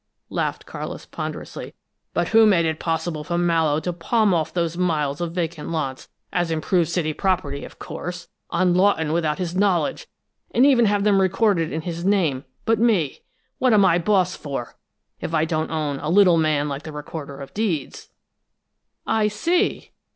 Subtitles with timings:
[0.31, 1.75] laughed Carlis, ponderously.
[2.11, 6.09] "But who made it possible for Mallowe to palm off those miles of vacant lots
[6.33, 10.07] as improved city property, of course on Lawton, without his knowledge,
[10.55, 13.19] and even have them recorded in his name, but me?
[13.59, 14.75] What am I boss for,
[15.19, 18.09] if I don't own a little man like the Recorder of Deeds?"
[19.05, 19.91] "I see!"